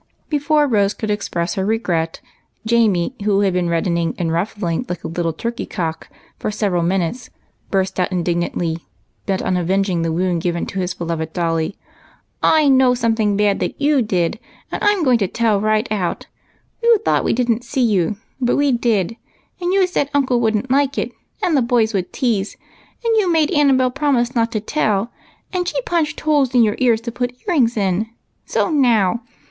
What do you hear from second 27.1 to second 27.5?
put ear